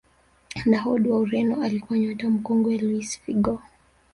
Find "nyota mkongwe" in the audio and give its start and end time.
1.99-2.77